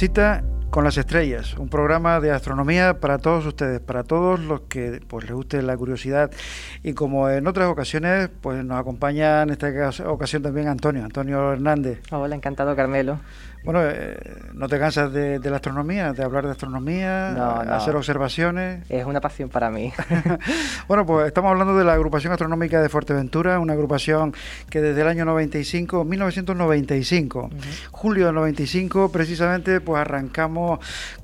[0.00, 5.00] Cita con las estrellas, un programa de astronomía para todos ustedes, para todos los que
[5.08, 6.30] pues les guste la curiosidad
[6.82, 9.68] y como en otras ocasiones pues nos acompaña en esta
[10.06, 12.00] ocasión también Antonio, Antonio Hernández.
[12.12, 13.18] Hola, encantado Carmelo.
[13.62, 14.16] Bueno, eh,
[14.54, 18.82] ¿no te cansas de, la astronomía, de hablar de astronomía, no, hacer observaciones?
[18.88, 19.92] Es una pasión para mí.
[20.88, 24.32] bueno, pues estamos hablando de la agrupación astronómica de Fuerteventura, una agrupación
[24.70, 27.50] que desde el año 95, 1995,
[27.90, 30.59] julio del 95, precisamente, pues arrancamos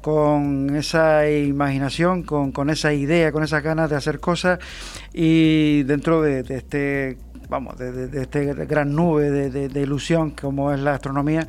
[0.01, 4.59] con esa imaginación, con, con esa idea, con esas ganas de hacer cosas
[5.13, 7.19] y dentro de, este
[7.49, 11.47] vamos, de, de, esta gran nube de, ilusión como es la astronomía.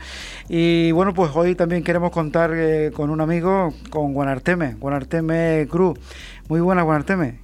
[0.48, 6.00] Y bueno, pues hoy también queremos contar eh, con un amigo, con Guanarteme, Guanarteme Cruz.
[6.50, 7.40] Muy buenas, Guanarteme.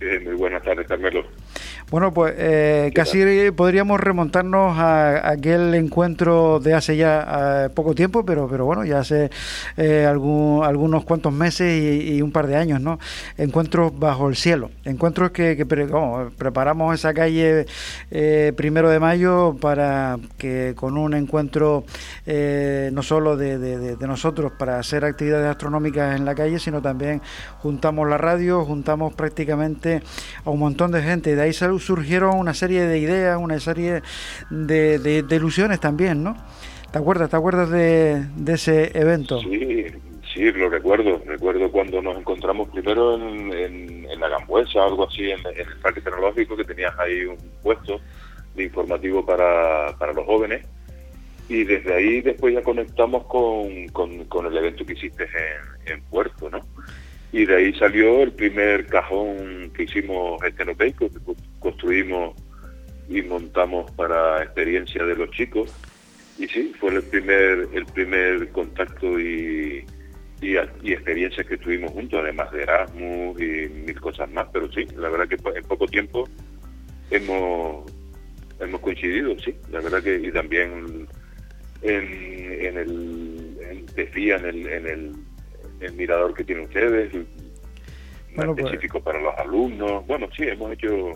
[0.00, 1.24] Eh, muy buenas tardes, Carmelo.
[1.90, 8.24] Bueno, pues eh, casi podríamos remontarnos a, aquel encuentro de hace ya eh, poco tiempo,
[8.24, 9.28] pero, pero bueno, ya hace
[9.76, 13.00] eh, algún, algunos cuantos meses y, un par de años, ¿no?
[13.36, 15.66] Encuentros bajo el cielo, encuentros que,
[16.38, 17.66] preparamos esa calle
[18.54, 21.84] primero de mayo para que con un encuentro
[22.26, 27.20] no solo de, de, nosotros para hacer actividades astronómicas en la calle, sino también
[27.58, 30.02] juntamos la radio, juntamos prácticamente
[30.44, 31.30] a un montón de gente.
[31.30, 34.02] Y de ahí salió surgieron una serie de ideas, una serie
[34.50, 36.36] de, ilusiones también, ¿no?
[36.92, 39.40] ¿Te acuerdas, te acuerdas de, ese evento?
[39.40, 39.86] Sí,
[40.34, 41.22] sí, lo recuerdo.
[41.24, 46.64] Recuerdo cuando nos encontramos primero en, la Gambuesa, algo así, en, el Parque Tecnológico, que
[46.64, 48.00] tenías ahí un puesto
[48.54, 50.66] de informativo para, para los jóvenes.
[51.48, 55.26] Y desde ahí después ya conectamos con, con, el evento que hiciste
[55.86, 56.60] en Puerto, ¿no?
[57.32, 61.18] Y de ahí salió el primer cajón que hicimos estenopeico, que
[61.60, 62.34] construimos
[63.08, 65.72] y montamos para experiencia de los chicos.
[66.38, 69.84] Y sí, fue el primer, el primer contacto y,
[70.40, 74.48] y, experiencias que tuvimos juntos, además de Erasmus y mil cosas más.
[74.52, 76.28] Pero sí, la verdad que en poco tiempo
[77.10, 77.92] hemos,
[78.58, 79.54] hemos coincidido, sí.
[79.70, 81.06] La verdad que y también
[81.82, 81.98] en,
[82.66, 85.12] en el, en, en el, en el
[85.80, 87.12] el mirador que tienen ustedes,
[88.34, 90.06] bueno, pues específico para los alumnos.
[90.06, 91.12] Bueno, sí, hemos hecho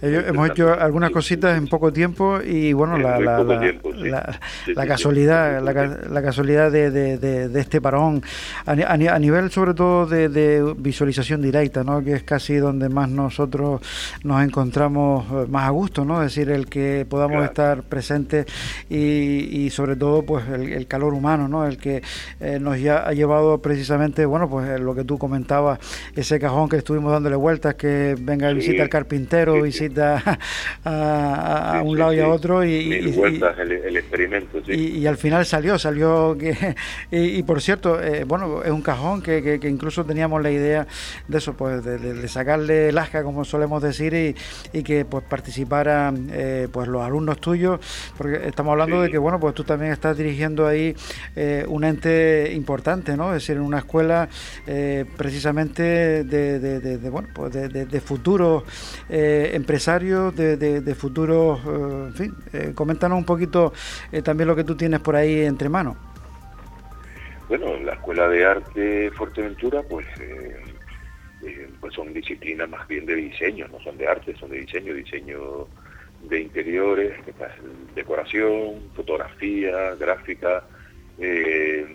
[0.00, 6.70] hemos hecho algunas cositas en poco tiempo y bueno, la, la, la, casualidad, la, casualidad
[6.70, 8.22] de, de, este parón.
[8.64, 12.02] A, a, nivel sobre todo de, visualización directa, ¿no?
[12.02, 13.80] que es casi donde más nosotros
[14.22, 16.22] nos encontramos eh, más a gusto, ¿no?
[16.22, 18.46] es decir, el que podamos estar presentes
[18.88, 21.66] y, y, sobre todo pues el, calor humano, ¿no?
[21.66, 22.02] el que
[22.40, 25.80] eh, nos ya ha llevado precisamente, bueno, pues lo que tú comentabas,
[26.14, 29.87] ese cajón que estuvimos dándole vueltas, que venga a visitar al carpintero, visita
[30.84, 32.64] a, un lado y a otro.
[32.64, 36.74] Y, el, experimento, y, al final salió, salió que...
[37.10, 40.86] Y, por cierto, eh, bueno, es un cajón que, que, incluso teníamos la idea
[41.26, 44.14] de eso, pues de, sacarle el asca, como solemos decir,
[44.72, 47.80] y, que pues participaran eh, pues los alumnos tuyos,
[48.16, 50.94] porque estamos hablando de que, bueno, pues tú también estás dirigiendo ahí
[51.36, 53.34] eh, un ente importante, ¿no?
[53.34, 54.28] Es decir, en una escuela
[55.16, 55.82] precisamente
[56.24, 58.64] de, de, bueno, pues de, futuros
[59.08, 63.72] empresarios de, de, futuros, eh, en fin, eh, coméntanos un poquito
[64.10, 65.96] eh, también lo que tú tienes por ahí entre manos.
[67.48, 70.06] Bueno, la Escuela de Arte Fuerteventura, pues,
[71.80, 75.66] pues son disciplinas más bien de diseño, no son de arte, son de diseño, diseño
[76.28, 77.14] de interiores,
[77.94, 80.64] decoración, fotografía, gráfica,
[81.16, 81.86] de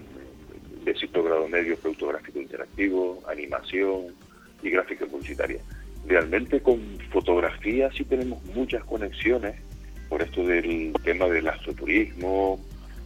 [1.00, 4.16] ciclo grado medio, producto gráfico interactivo, animación
[4.64, 5.60] y gráfica publicitaria
[6.08, 6.80] realmente con
[7.12, 9.56] fotografía sí tenemos muchas conexiones
[10.10, 12.60] por esto del tema del astroturismo,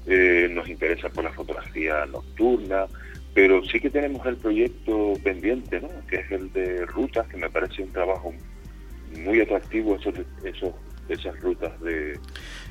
[0.08, 2.86] eh, nos interesa por la fotografía nocturna,
[3.34, 5.90] pero sí que tenemos el proyecto pendiente, ¿no?
[6.10, 8.34] que es el de rutas, que me parece un trabajo
[9.24, 10.74] muy atractivo, esos, esos,
[11.08, 12.20] esas rutas de,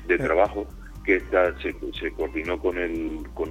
[0.07, 0.67] de trabajo,
[1.03, 3.49] que está, se, se coordinó con el, con,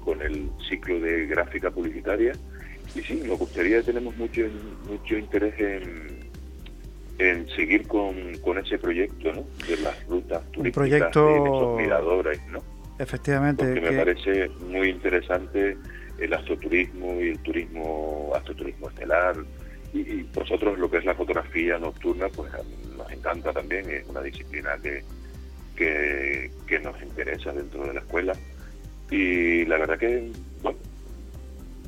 [0.00, 2.32] con el ciclo de gráfica publicitaria
[2.94, 4.42] y sí, nos gustaría, tenemos mucho,
[4.88, 6.30] mucho interés en,
[7.18, 9.44] en seguir con, con ese proyecto, ¿no?
[9.66, 11.26] De las rutas turísticas, proyecto...
[11.26, 12.62] de esos miradores, ¿no?
[12.98, 13.64] Efectivamente.
[13.64, 15.76] Porque me parece muy interesante
[16.18, 19.36] el astroturismo y el turismo, astroturismo estelar.
[19.92, 22.50] Y, y nosotros lo que es la fotografía nocturna, pues
[22.96, 25.02] nos encanta también, es una disciplina que,
[25.76, 28.34] que, que nos interesa dentro de la escuela.
[29.10, 30.30] Y la verdad que,
[30.62, 30.78] bueno,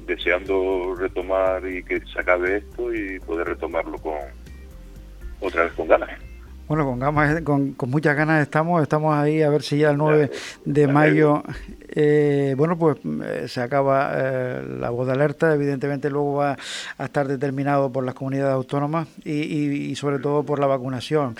[0.09, 4.15] deseando retomar y que se acabe esto y poder retomarlo con
[5.41, 6.11] otra vez con ganas.
[6.67, 9.97] Bueno, con, gamas, con, con, muchas ganas estamos, estamos ahí a ver si ya el
[9.97, 10.31] 9
[10.67, 11.43] de mayo,
[11.89, 16.59] eh, bueno, pues eh, se acaba eh, la voz de alerta, evidentemente luego va
[16.99, 21.37] a estar determinado por las comunidades autónomas y, y, y sobre todo por la vacunación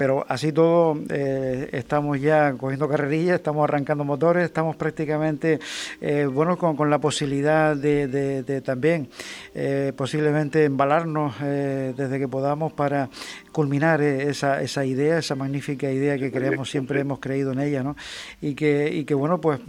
[0.00, 5.60] pero así todo eh, estamos ya cogiendo carrerillas, estamos arrancando motores, estamos prácticamente,
[6.00, 9.10] eh, bueno, con, con, la posibilidad de, de, de también
[9.54, 13.10] eh, posiblemente embalarnos desde que podamos para
[13.52, 17.94] culminar esa, esa idea, esa magnífica idea que creemos, siempre hemos creído en ella, ¿no?
[18.40, 19.60] Y que, y que bueno, pues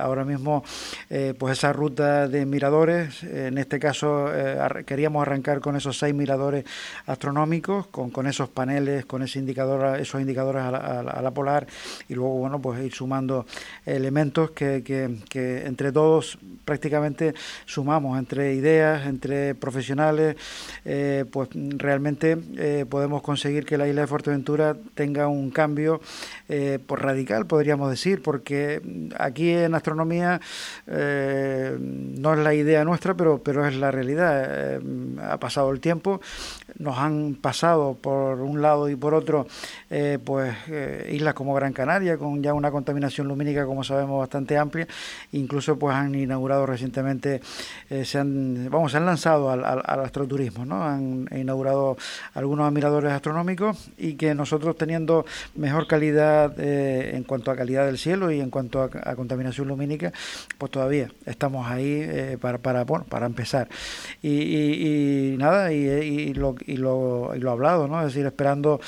[0.00, 0.64] ahora mismo,
[1.38, 4.30] pues esa ruta de miradores, en este caso
[4.84, 6.64] queríamos arrancar con esos seis miradores
[7.06, 9.59] astronómicos, con, con esos paneles, con ese indicador
[9.98, 11.66] esos indicadores a la, a la, polar
[12.08, 13.46] y luego bueno pues ir sumando
[13.86, 17.34] elementos que, que, entre todos prácticamente
[17.66, 20.36] sumamos entre ideas entre profesionales
[20.84, 26.00] eh, pues realmente eh, podemos conseguir que la isla de Fuerteventura tenga un cambio
[26.48, 28.82] eh, pues radical podríamos decir porque
[29.18, 30.40] aquí en astronomía
[30.86, 34.80] eh, no es la idea nuestra pero pero es la realidad.
[35.22, 36.20] Ha pasado el tiempo
[36.78, 39.46] nos han pasado por un lado y por otro
[39.92, 44.56] eh, pues eh, islas como Gran Canaria con ya una contaminación lumínica como sabemos bastante
[44.56, 44.86] amplia.
[45.32, 47.40] Incluso pues han inaugurado recientemente
[47.88, 51.96] eh, se han vamos se han lanzado al, astroturismo no han inaugurado
[52.34, 55.26] algunos admiradores astronómicos y que nosotros teniendo
[55.56, 60.12] mejor calidad en cuanto a calidad del cielo y en cuanto a, contaminación lumínica
[60.58, 63.68] pues todavía estamos ahí para para bueno para empezar.
[64.22, 68.80] Y, nada y, lo, y lo y lo hablado no es decir esperando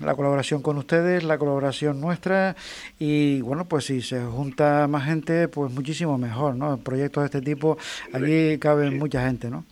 [0.00, 2.56] la colaboración con ustedes, la colaboración nuestra
[2.98, 6.78] y bueno, pues si se junta más gente, pues muchísimo mejor, ¿no?
[6.78, 7.78] Proyectos de este tipo,
[8.12, 8.94] allí cabe sí.
[8.96, 9.64] mucha gente, ¿no?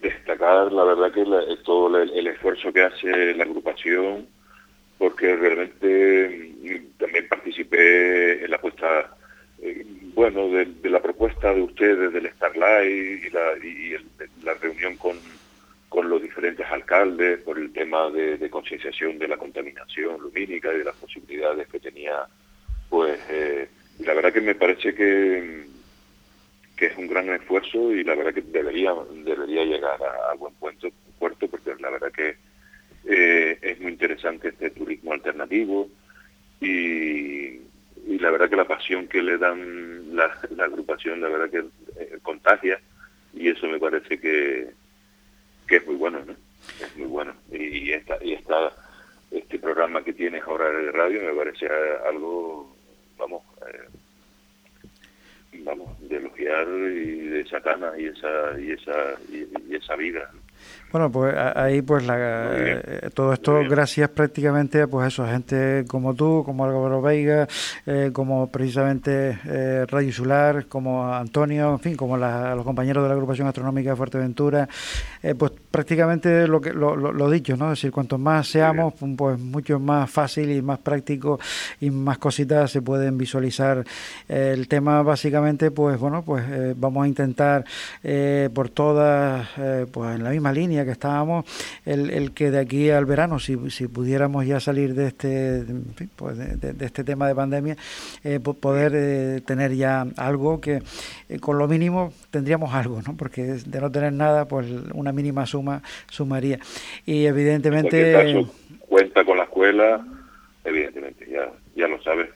[0.00, 4.26] Destacar, la verdad, que la, todo el, el, esfuerzo que hace la agrupación,
[4.98, 9.16] porque realmente mm, también participé en la puesta,
[9.62, 14.06] eh, bueno, de, de, la propuesta de ustedes del Starlight y la, y el,
[14.44, 15.16] la reunión con
[15.88, 20.84] con los diferentes alcaldes por el tema de, concienciación de la contaminación lumínica y de
[20.84, 22.26] las posibilidades que tenía,
[22.88, 23.68] pues, eh,
[24.00, 25.64] la verdad que me parece que,
[26.76, 28.92] que es un gran esfuerzo y la verdad que debería,
[29.24, 30.88] debería llegar a, a buen puerto,
[31.18, 32.36] puerto, porque la verdad que
[33.08, 35.88] eh, es muy interesante este turismo alternativo
[36.60, 37.60] y,
[38.06, 42.02] y, la verdad que la pasión que le dan la, la agrupación, la verdad que
[42.02, 42.80] eh, contagia
[43.32, 44.70] y eso me parece que
[45.66, 46.34] que es muy bueno, ¿no?
[46.80, 47.34] Es muy bueno.
[47.50, 48.72] Y, esta, y esta,
[49.30, 51.68] este programa que tienes ahora de radio me parece
[52.08, 52.76] algo,
[53.18, 53.88] vamos, eh,
[55.60, 60.30] vamos, de elogiar y de esa cana y esa, y esa, y, esa vida.
[60.92, 62.16] Bueno, pues ahí pues la,
[62.52, 67.48] eh, todo esto gracias prácticamente pues eso, a gente como tú, como Álvaro Veiga,
[67.84, 73.08] eh, como precisamente eh, Radio Insular, como Antonio, en fin, como la, los compañeros de
[73.08, 74.68] la agrupación astronómica de Fuerteventura,
[75.22, 77.72] eh, pues prácticamente lo que lo, lo, lo, dicho, ¿no?
[77.72, 81.40] Es decir, cuanto más seamos, pues mucho más fácil y más práctico
[81.80, 83.84] y más cositas se pueden visualizar.
[84.28, 86.44] el tema básicamente, pues bueno, pues
[86.78, 87.64] vamos a intentar
[88.54, 89.48] por todas,
[89.90, 91.44] pues en la misma línea que estábamos,
[91.84, 95.64] el, el, que de aquí al verano, si, si pudiéramos ya salir de este,
[96.16, 97.76] pues de, de, de, este tema de pandemia,
[98.24, 100.82] eh, poder eh, tener ya algo que
[101.28, 103.16] eh, con lo mínimo tendríamos algo, ¿no?
[103.16, 106.58] Porque de no tener nada, pues una mínima suma sumaría.
[107.04, 108.12] Y evidentemente...
[108.12, 110.06] Caso, cuenta con la escuela,
[110.64, 112.28] evidentemente, ya, ya lo sabes,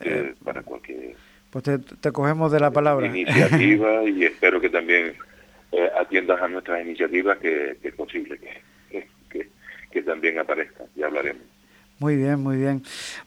[0.00, 1.14] eh, para cualquier...
[1.50, 3.06] Pues te, te cogemos de la palabra.
[3.06, 5.14] Iniciativa y espero que también
[5.72, 9.48] eh, atiendas a nuestras iniciativas, que, que es posible que, que,
[9.90, 11.42] que, también aparezcan, ya hablaremos.
[11.98, 12.82] Muy bien, muy bien.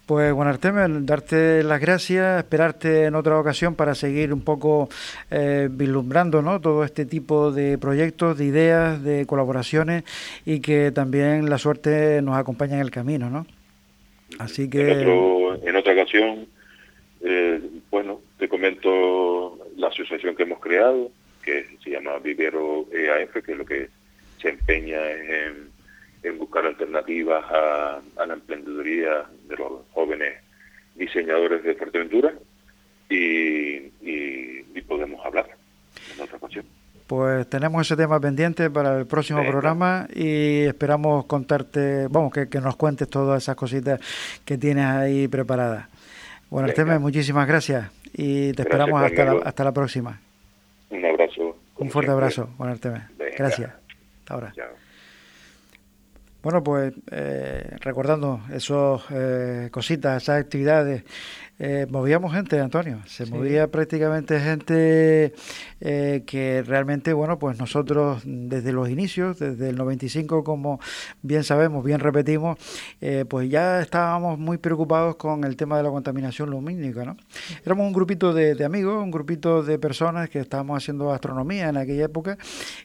[0.06, 4.90] Pues bueno, Artemio, darte las gracias, esperarte en otra ocasión para seguir un poco
[5.32, 6.62] eh, vislumbrando ¿no?
[6.62, 10.04] todo este tipo de proyectos, de ideas, de colaboraciones
[10.46, 13.48] y que también la suerte nos acompañe en el camino, ¿no?
[14.38, 14.92] Así que...
[14.92, 16.48] En, otro, en otra ocasión,
[17.22, 21.10] eh, bueno, te comento la asociación que hemos creado,
[21.44, 23.90] que se llama Vivero EAF, que es lo que
[24.42, 25.70] se empeña en,
[26.24, 30.36] en buscar alternativas a, a, la emprendeduría de los jóvenes
[30.96, 32.34] diseñadores de Fuerteventura
[33.10, 33.16] y,
[34.02, 35.48] y, y podemos hablar
[36.16, 36.66] en otra ocasión.
[37.08, 39.52] Pues tenemos ese tema pendiente para el próximo Venga.
[39.52, 44.00] programa y esperamos contarte, vamos, que, que, nos cuentes todas esas cositas
[44.46, 45.88] que tienes ahí preparadas.
[46.52, 50.20] Bueno, Artemis, muchísimas gracias y te gracias, esperamos hasta la, hasta la próxima.
[51.80, 52.50] Un fuerte abrazo.
[52.58, 53.04] Buenas tardes.
[53.38, 53.72] Gracias.
[54.20, 54.52] Hasta ahora.
[54.54, 54.90] Chao.
[56.42, 61.04] Bueno, pues eh, recordando esos eh, cositas, esas actividades
[61.62, 63.02] eh, movíamos gente, Antonio.
[63.06, 65.34] Se movía prácticamente gente
[65.82, 70.80] eh, que realmente, bueno, pues nosotros desde los inicios, desde el 95, como
[71.22, 72.58] bien sabemos, bien repetimos,
[73.02, 77.18] eh, pues ya estábamos muy preocupados con el tema de la contaminación lumínica, ¿no?
[77.66, 82.06] Éramos un grupito de, amigos, un grupito de personas que estábamos haciendo astronomía en aquella
[82.06, 82.38] época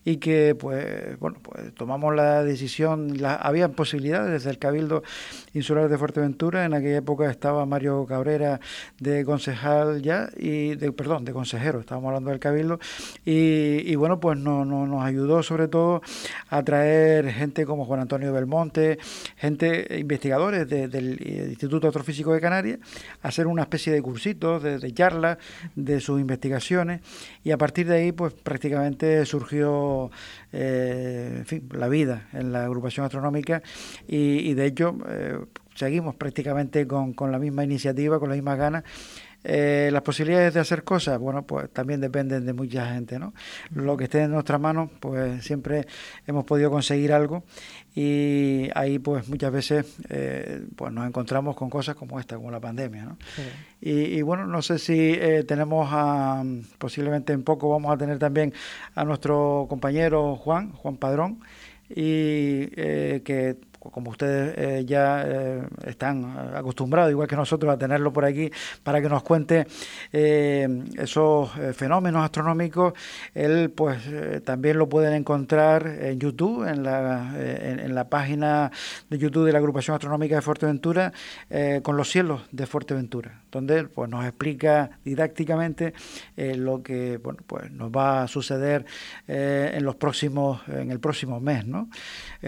[0.04, 5.04] y que, pues, bueno, pues tomamos la decisión, la, había posibilidades desde el Cabildo
[5.52, 8.60] Insular de Fuerteventura, en aquella época estaba Mario Cabrera
[8.98, 12.78] de concejal ya, y de, perdón, de consejero, estábamos hablando del Cabildo,
[13.24, 16.02] y, bueno, pues no, nos ayudó sobre todo
[16.48, 18.98] a traer gente como Juan Antonio Belmonte,
[19.36, 22.78] gente, investigadores del Instituto Astrofísico de Canarias,
[23.22, 25.38] a hacer una especie de cursitos, de, de charlas,
[25.74, 27.00] de sus investigaciones,
[27.42, 30.10] y a partir de ahí, pues prácticamente surgió
[30.52, 33.62] eh, la vida en la agrupación astronómica
[34.06, 35.38] y, de hecho eh,
[35.74, 38.84] seguimos prácticamente con, con la misma iniciativa, con las mismas ganas.
[39.46, 43.34] Eh, las posibilidades de hacer cosas, bueno, pues también dependen de mucha gente, ¿no?
[43.74, 45.86] Lo que esté en nuestras manos, pues siempre
[46.26, 47.44] hemos podido conseguir algo
[47.94, 52.58] y ahí pues muchas veces eh, pues nos encontramos con cosas como esta, como la
[52.58, 53.18] pandemia, ¿no?
[53.82, 56.42] Y, bueno, no sé si eh, tenemos a,
[56.78, 58.54] posiblemente en poco vamos a tener también
[58.94, 61.40] a nuestro compañero Juan, Juan Padrón,
[61.90, 62.68] y
[63.20, 63.58] que
[63.90, 68.50] como ustedes eh, ya eh, están acostumbrados, igual que nosotros, a tenerlo por aquí
[68.82, 69.66] para que nos cuente
[70.12, 72.94] eh, esos fenómenos astronómicos,
[73.34, 73.98] él pues
[74.44, 78.70] también lo pueden encontrar en YouTube, en la, en, la página
[79.08, 81.12] de YouTube de la Agrupación Astronómica de Fuerteventura,
[81.82, 85.94] con los cielos de Fuerteventura, donde pues, nos explica didácticamente
[86.36, 88.84] lo que bueno, pues, nos va a suceder
[89.26, 91.66] en los próximos, en el próximo mes.
[91.66, 91.88] ¿no?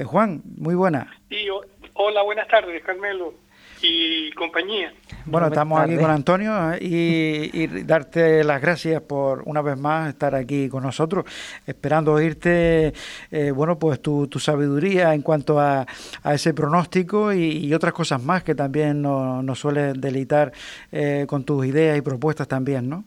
[0.05, 1.09] Juan, muy buena.
[1.28, 1.49] Sí,
[1.95, 3.35] hola, buenas tardes, Carmelo
[3.83, 4.92] y compañía.
[5.25, 6.78] Bueno, estamos aquí con Antonio ¿eh?
[6.80, 11.25] y, darte las gracias por una vez más estar aquí con nosotros,
[11.66, 12.92] esperando oírte,
[13.30, 15.85] eh, bueno, pues tu, tu, sabiduría en cuanto a,
[16.23, 20.52] a ese pronóstico y, otras cosas más que también nos, nos suelen deleitar
[20.92, 23.04] eh, con tus ideas y propuestas también, ¿no?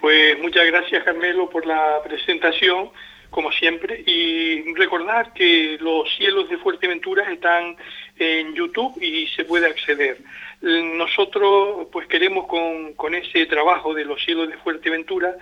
[0.00, 2.90] Pues muchas gracias, Carmelo, por la presentación
[3.30, 7.76] como siempre, y recordar que los cielos de Fuerteventura están
[8.18, 10.18] en YouTube y se puede acceder.
[10.60, 15.36] Nosotros pues queremos con, con ese trabajo de los cielos de Fuerteventura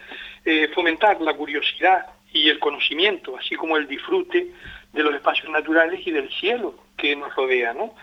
[0.45, 4.49] eh, fomentar la curiosidad y el conocimiento, así como el disfrute
[4.93, 7.73] de los espacios naturales y del cielo que nos rodea.
[7.73, 7.95] ¿no?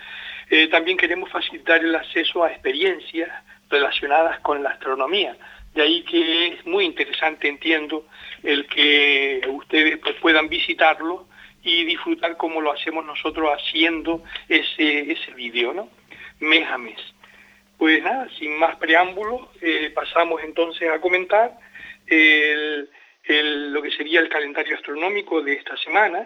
[0.50, 3.30] Eh, también queremos facilitar el acceso a experiencias
[3.70, 5.36] relacionadas con la astronomía,
[5.74, 8.06] de ahí que es muy interesante, entiendo,
[8.44, 11.28] el que ustedes pues, puedan visitarlo
[11.64, 15.90] y disfrutar como lo hacemos nosotros haciendo ese, ese vídeo, ¿no?
[16.40, 17.00] Mes a mes.
[17.78, 21.58] Pues nada, sin más preámbulos, eh, pasamos entonces a comentar
[22.06, 22.90] el,
[23.72, 26.26] lo que sería el calendario astronómico de esta semana,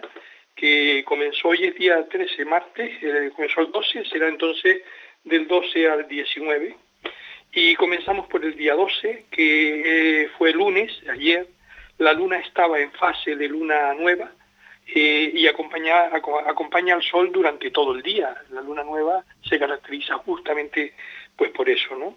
[0.54, 4.82] que comenzó hoy es día 13, martes, eh, comenzó el 12, será entonces
[5.24, 6.76] del 12 al 19
[7.60, 11.48] y comenzamos por el día 12, que eh, fue lunes, ayer.
[11.98, 14.30] La luna estaba en fase de luna nueva
[14.86, 16.04] eh, y acompaña,
[16.46, 18.32] acompaña al sol durante todo el día.
[18.50, 20.94] La luna nueva se caracteriza justamente
[21.34, 22.16] pues por eso, ¿no?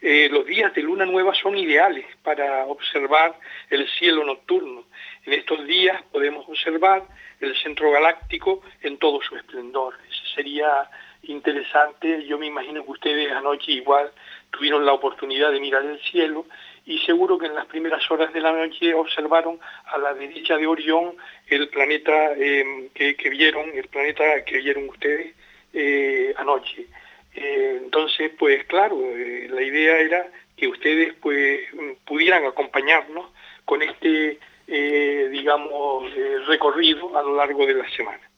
[0.00, 4.84] Eh, los días de luna nueva son ideales para observar el cielo nocturno.
[5.26, 7.02] En estos días podemos observar
[7.40, 9.96] el centro galáctico en todo su esplendor.
[10.08, 10.88] Ese sería
[11.24, 12.24] interesante.
[12.26, 14.10] Yo me imagino que ustedes anoche igual
[14.50, 16.46] tuvieron la oportunidad de mirar el cielo
[16.88, 20.66] y seguro que en las primeras horas de la noche observaron a la derecha de
[20.66, 25.34] Orión el planeta em, que, vieron, el planeta que vieron ustedes
[25.74, 26.86] eh, anoche.
[27.34, 31.60] Eh, entonces, pues claro, eh, la idea era que ustedes pues
[32.06, 33.32] pudieran acompañarnos
[33.66, 36.10] con este, digamos,
[36.46, 38.28] recorrido a lo largo de la semana.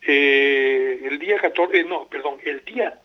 [0.00, 2.98] el día 14, no, perdón, el día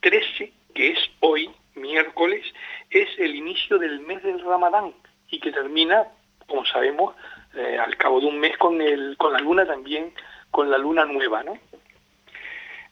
[0.00, 2.44] 13 que es hoy, miércoles,
[2.90, 4.92] es el inicio del mes del Ramadán
[5.30, 6.04] y que termina,
[6.46, 7.14] como sabemos,
[7.56, 10.12] eh, al cabo de un mes con, el, con la luna también,
[10.50, 11.58] con la luna nueva, ¿no?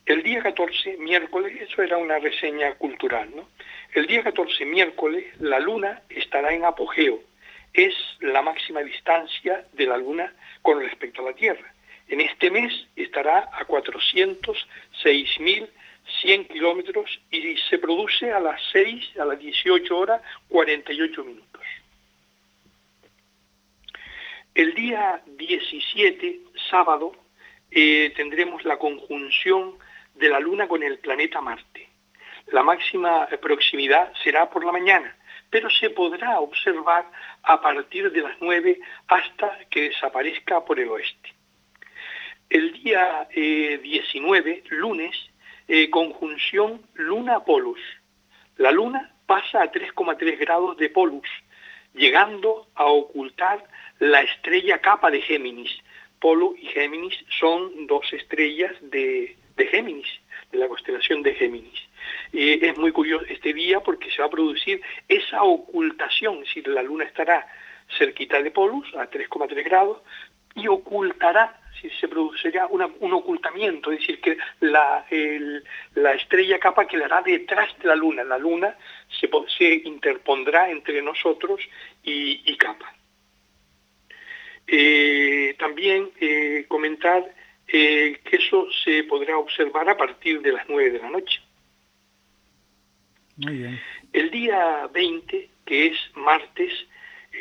[0.04, 3.48] El día 14, miércoles, eso era una reseña cultural, ¿no?
[3.94, 7.20] El día 14, miércoles, la luna estará en apogeo.
[7.72, 11.72] Es la máxima distancia de la luna con respecto a la Tierra.
[12.08, 15.68] En este mes estará a 406.000
[16.20, 21.62] 100 kilómetros y se produce a las 6, a las 18 horas 48 minutos.
[24.54, 26.40] El día 17,
[26.70, 27.12] sábado,
[27.70, 29.78] eh, tendremos la conjunción
[30.14, 31.88] de la Luna con el planeta Marte.
[32.48, 35.16] La máxima proximidad será por la mañana,
[35.48, 37.06] pero se podrá observar
[37.42, 41.32] a partir de las 9 hasta que desaparezca por el oeste.
[42.50, 45.16] El día 19, eh, lunes,
[45.74, 47.80] eh, conjunción Luna-Polus.
[48.58, 51.26] La Luna pasa a 3,3 grados de Polus,
[51.94, 53.64] llegando a ocultar
[53.98, 55.70] la estrella capa de Géminis.
[56.20, 60.08] Polo y Géminis son dos estrellas de, Géminis,
[60.50, 61.80] de la constelación de Géminis.
[62.34, 66.82] es muy curioso este día porque se va a producir esa ocultación, es decir, la
[66.82, 67.46] luna estará
[67.96, 70.02] cerquita de Polus, a 3,3 grados,
[70.54, 75.04] y ocultará, si se produciría un ocultamiento, es decir, que la,
[75.94, 78.76] la estrella capa quedará detrás de la luna, la luna
[79.08, 79.28] se,
[79.58, 81.60] se interpondrá entre nosotros
[82.02, 82.94] y, y capa.
[84.66, 87.34] Eh, también eh, comentar
[87.66, 91.40] eh, que eso se podrá observar a partir de las 9 de la noche.
[94.12, 96.72] El día 20, que es martes,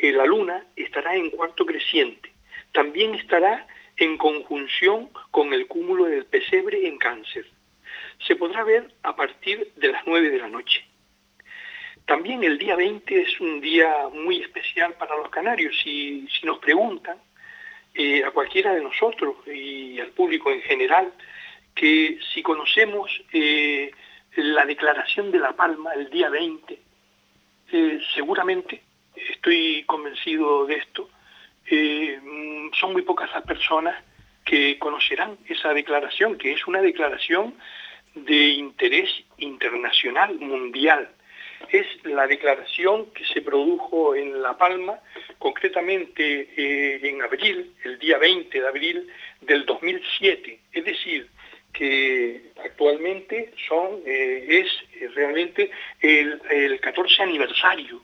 [0.01, 2.30] la luna estará en cuarto creciente.
[2.71, 7.45] También estará en conjunción con el cúmulo del pesebre en cáncer.
[8.25, 10.85] Se podrá ver a partir de las 9 de la noche.
[12.05, 15.77] También el día 20 es un día muy especial para los canarios.
[15.83, 17.17] Si, si nos preguntan
[17.93, 21.13] eh, a cualquiera de nosotros y al público en general
[21.75, 23.91] que si conocemos eh,
[24.35, 26.79] la declaración de La Palma el día 20,
[27.71, 28.81] eh, seguramente,
[29.15, 31.09] estoy convencido de esto,
[32.79, 34.03] son muy pocas las personas
[34.43, 37.55] que conocerán esa declaración, que es una declaración
[38.15, 41.09] de interés internacional mundial
[41.69, 44.99] es la declaración que se produjo en La Palma,
[45.37, 49.07] concretamente eh, en abril, el día 20 de abril
[49.41, 50.59] del 2007.
[50.73, 51.27] Es decir,
[51.73, 58.01] que actualmente son, eh, es realmente el, el, 14 aniversario.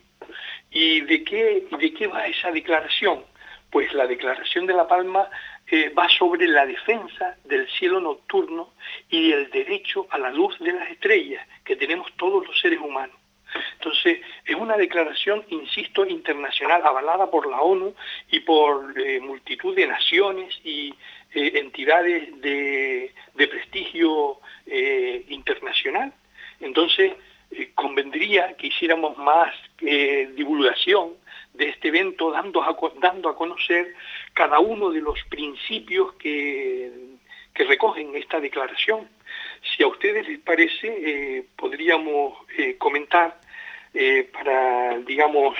[0.71, 3.23] ¿Y de qué, de qué va esa declaración?
[3.69, 5.29] Pues la declaración de La Palma
[5.69, 8.73] eh, va sobre la defensa del cielo nocturno
[9.09, 13.15] y el derecho a la luz de las estrellas que tenemos todos los seres humanos.
[13.73, 17.93] Entonces, es una declaración, insisto, internacional, avalada por la ONU
[18.29, 20.93] y por eh, multitud de naciones y
[21.33, 24.39] eh, entidades de, prestigio
[25.29, 26.11] internacional.
[26.59, 27.13] Entonces,
[27.75, 31.13] convendría que hiciéramos más divulgación
[31.53, 33.93] de este evento, dando a, dando a conocer
[34.33, 36.91] cada uno de los principios que,
[37.53, 39.07] que recogen esta declaración.
[39.61, 42.37] Si a ustedes les parece, podríamos
[42.77, 43.39] comentar
[43.99, 45.57] eh, para, digamos,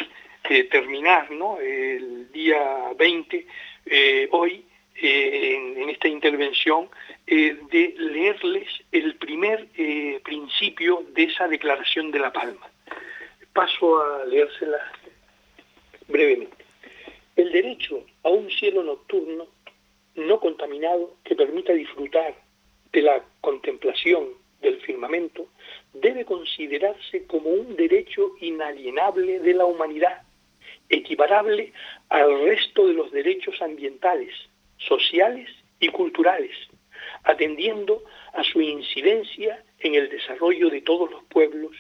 [0.48, 1.60] eh, terminar ¿no?
[1.60, 3.48] el día 20,
[5.02, 6.90] eh, en, esta intervención,
[7.26, 9.68] de leerles el primer
[10.24, 12.68] principio de esa declaración de La Palma.
[13.54, 14.80] Paso a leérsela
[16.08, 16.66] brevemente.
[17.36, 19.48] El derecho a un cielo nocturno
[20.16, 22.36] no contaminado que permita disfrutar
[22.92, 24.30] de la contemplación
[24.62, 25.48] del firmamento
[25.94, 30.24] debe considerarse como un derecho inalienable de la humanidad,
[30.90, 31.74] equiparable
[32.10, 34.34] al resto de los derechos ambientales,
[34.88, 36.56] sociales y culturales,
[37.24, 41.76] atendiendo a su incidencia en el desarrollo de todos los pueblos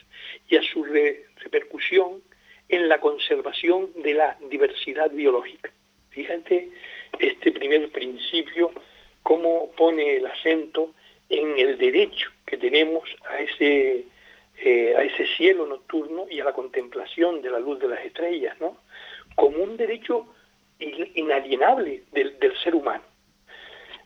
[0.50, 2.22] y a su repercusión
[2.70, 5.72] en la conservación de la diversidad biológica.
[6.10, 6.70] Fíjate
[7.20, 8.72] este primer principio,
[9.24, 10.94] cómo pone el acento
[11.30, 14.06] en el derecho que tenemos a ese,
[14.64, 18.56] eh, a ese cielo nocturno y a la contemplación de la luz de las estrellas,
[18.60, 18.78] ¿no?
[19.36, 20.28] como un derecho
[20.80, 23.04] inalienable del, ser humano.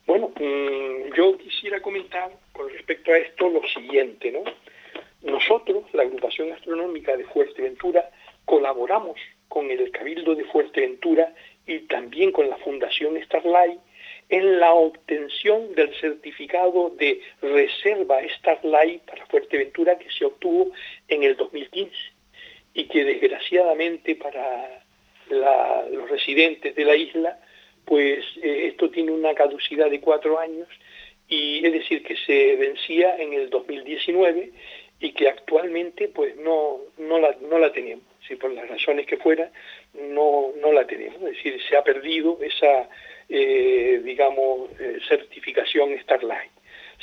[0.05, 4.43] Bueno, mm, yo quisiera comentar con respecto a esto lo siguiente, ¿no?
[5.21, 8.10] Nosotros, la agrupación astronómica de Fuerteventura,
[8.45, 11.34] colaboramos con el Cabildo de Fuerteventura
[11.67, 13.79] y también con la Fundación Starlight
[14.29, 20.71] en la obtención del certificado de reserva Starlight para Fuerteventura que se obtuvo
[21.10, 21.93] en el 2015
[22.73, 24.80] y que desgraciadamente para
[25.31, 27.39] los residentes de la isla,
[27.85, 30.67] pues eh, esto tiene una caducidad de cuatro años
[31.27, 34.51] y es decir que se vencía en el 2019
[34.99, 39.17] y que actualmente pues no, no, la, no la tenemos, si por las razones que
[39.17, 39.51] fuera
[39.93, 42.87] no, no la tenemos, es decir, se ha perdido esa
[43.33, 46.51] eh, digamos, eh, certificación Starlight.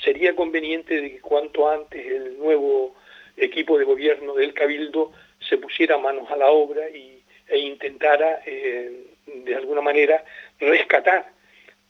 [0.04, 2.94] Sería conveniente de que cuanto antes el nuevo
[3.34, 5.10] equipo de gobierno del Cabildo
[5.48, 7.17] se pusiera manos a la obra y,
[7.48, 10.24] e intentara, eh, de alguna manera,
[10.58, 11.30] rescatar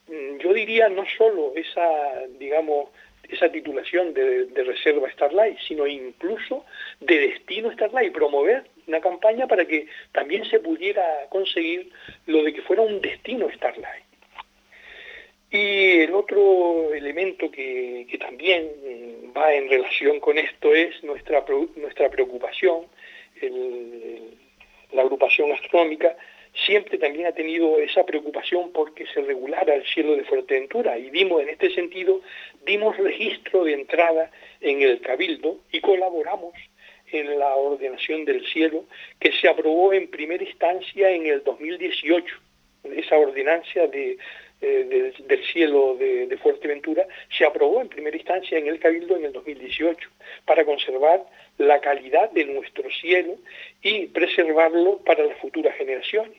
[0.07, 2.89] mm, yo diría no solo esa, digamos,
[3.29, 6.65] esa titulación de, de, reserva Starlight, sino incluso
[6.99, 11.91] de destino Starlight, promover una campaña para que también se pudiera conseguir
[12.25, 14.03] lo de que fuera un destino Starlight.
[15.51, 18.69] Y el otro elemento que, que también
[19.35, 21.43] va en relación con esto es nuestra,
[21.75, 22.85] nuestra preocupación,
[23.41, 24.37] el,
[24.91, 26.15] la agrupación astronómica,
[26.65, 31.41] siempre también ha tenido esa preocupación porque se regulara el cielo de Fuerteventura y dimos
[31.41, 32.21] en este sentido,
[32.65, 36.53] dimos registro de entrada en el Cabildo y colaboramos
[37.11, 38.85] en la ordenación del cielo
[39.19, 42.35] que se aprobó en primera instancia en el 2018.
[42.95, 44.17] Esa ordenancia de,
[44.61, 49.25] eh, del, cielo de, de, Fuerteventura se aprobó en primera instancia en el Cabildo en
[49.25, 50.09] el 2018
[50.45, 51.25] para conservar
[51.57, 53.35] la calidad de nuestro cielo
[53.81, 56.37] y preservarlo para las futuras generaciones.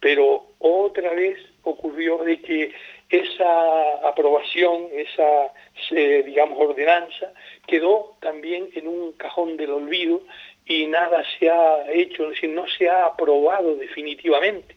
[0.00, 2.72] Pero otra vez ocurrió de que
[3.08, 5.52] esa aprobación, esa,
[5.92, 7.32] eh, digamos, ordenanza,
[7.66, 10.22] quedó también en un cajón del olvido
[10.66, 14.76] y nada se ha hecho, es decir, no se ha aprobado definitivamente,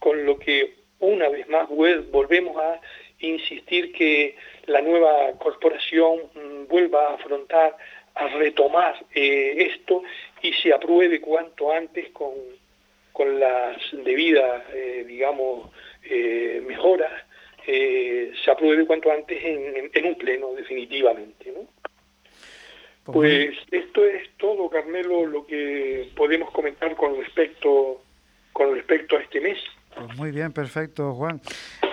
[0.00, 2.80] con lo que una vez más volvemos a
[3.20, 4.36] insistir que
[4.66, 7.76] la nueva corporación mm, vuelva a afrontar
[8.14, 10.02] a retomar eh, esto
[10.42, 12.32] y se apruebe cuanto antes con,
[13.12, 15.70] con las debidas, eh, digamos,
[16.04, 17.12] eh, mejoras,
[17.66, 21.50] se apruebe cuanto antes en, en, un pleno, definitivamente.
[21.50, 21.66] ¿no?
[23.04, 28.02] Pues, pues esto es todo, Carmelo, lo que podemos comentar con respecto,
[28.52, 29.58] con respecto a este mes.
[29.96, 31.40] Pues muy bien, perfecto, Juan.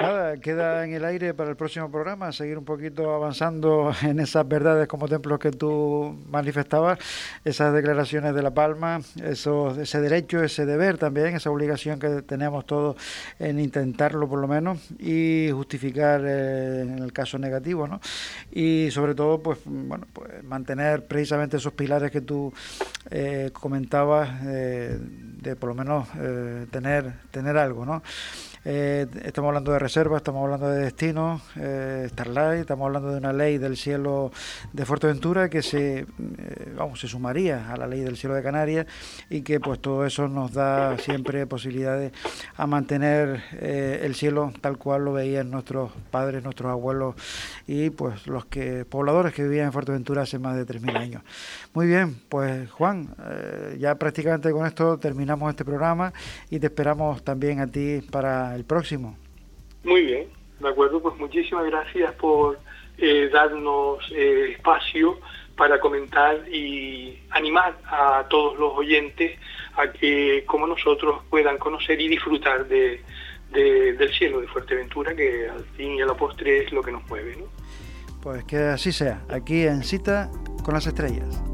[0.01, 4.47] Nada, queda en el aire para el próximo programa seguir un poquito avanzando en esas
[4.47, 6.97] verdades como templos que tú manifestabas,
[7.45, 12.65] esas declaraciones de La Palma, eso, ese derecho, ese deber también, esa obligación que tenemos
[12.65, 12.95] todos
[13.37, 18.01] en intentarlo por lo menos y justificar eh, en el caso negativo, ¿no?
[18.51, 22.51] Y sobre todo, pues, bueno, pues mantener precisamente esos pilares que tú
[23.11, 26.07] eh, comentabas eh, de por lo menos
[26.69, 27.90] tener, tener algo, ¿no?
[27.91, 28.50] Merci.
[28.63, 33.33] Eh, estamos hablando de reserva, estamos hablando de destino, eh, Starlight, estamos hablando de una
[33.33, 34.31] ley del cielo
[34.71, 36.05] de Fuerteventura que se, eh,
[36.77, 38.85] vamos, se sumaría a la ley del cielo de Canarias
[39.31, 42.11] y que pues todo eso nos da siempre posibilidades
[42.55, 47.15] a mantener eh, el cielo tal cual lo veían nuestros padres, nuestros abuelos
[47.65, 51.23] y pues los que pobladores que vivían en Fuerteventura hace más de 3.000 años.
[51.73, 53.15] Muy bien, pues Juan,
[53.79, 56.13] ya prácticamente con esto terminamos este programa
[56.51, 59.17] y te esperamos también a ti para el próximo.
[59.83, 60.27] Muy bien,
[60.59, 62.59] de acuerdo, pues muchísimas gracias por
[62.97, 65.19] eh, darnos eh, espacio
[65.55, 69.37] para comentar y animar a todos los oyentes
[69.75, 73.01] a que, como nosotros, puedan conocer y disfrutar de,
[73.51, 77.07] del cielo de Fuerteventura, que al fin y a la postre es lo que nos
[77.07, 77.37] mueve.
[78.21, 80.29] Pues que así sea, aquí en Cita
[80.63, 81.50] con las Estrellas.